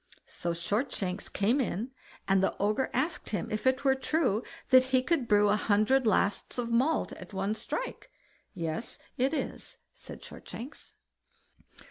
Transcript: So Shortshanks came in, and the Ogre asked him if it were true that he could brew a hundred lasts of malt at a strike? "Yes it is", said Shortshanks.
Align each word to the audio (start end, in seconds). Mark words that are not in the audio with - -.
So 0.25 0.49
Shortshanks 0.51 1.29
came 1.31 1.61
in, 1.61 1.91
and 2.27 2.41
the 2.41 2.57
Ogre 2.59 2.89
asked 2.91 3.29
him 3.29 3.51
if 3.51 3.67
it 3.67 3.83
were 3.83 3.93
true 3.93 4.41
that 4.69 4.85
he 4.85 5.03
could 5.03 5.27
brew 5.27 5.47
a 5.49 5.55
hundred 5.55 6.07
lasts 6.07 6.57
of 6.57 6.71
malt 6.71 7.13
at 7.13 7.35
a 7.35 7.53
strike? 7.53 8.09
"Yes 8.55 8.97
it 9.19 9.31
is", 9.31 9.77
said 9.93 10.23
Shortshanks. 10.23 10.95